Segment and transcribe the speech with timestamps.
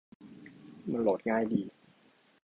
[0.91, 1.61] มันโหลดง่ายดี